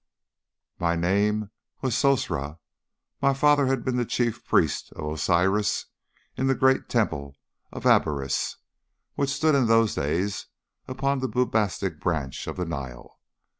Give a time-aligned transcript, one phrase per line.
[0.79, 1.51] "My name
[1.83, 2.57] was Sosra.
[3.21, 5.85] My father had been the chief priest of Osiris
[6.35, 7.35] in the great temple
[7.71, 8.55] of Abaris,
[9.13, 10.47] which stood in those days
[10.87, 13.19] upon the Bubastic branch of the Nile.